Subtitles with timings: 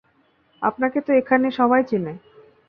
[0.61, 2.13] আপনাকে তো এখানে সবাই চেনে।